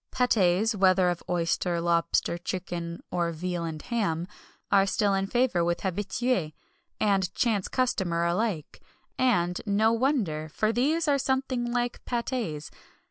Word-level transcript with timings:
Pâtés, 0.11 0.73
whether 0.73 1.09
of 1.09 1.21
oyster, 1.29 1.79
lobster, 1.79 2.35
chicken, 2.39 3.01
or 3.11 3.31
veal 3.31 3.63
and 3.63 3.79
ham, 3.83 4.27
are 4.71 4.87
still 4.87 5.13
in 5.13 5.27
favour 5.27 5.63
with 5.63 5.81
habitué 5.81 6.53
and 6.99 7.31
chance 7.35 7.67
customer 7.67 8.25
alike, 8.25 8.81
and 9.19 9.61
no 9.67 9.91
wonder, 9.91 10.49
for 10.49 10.73
these 10.73 11.07
are 11.07 11.19
something 11.19 11.71
like 11.71 12.03
pâtés. 12.05 12.71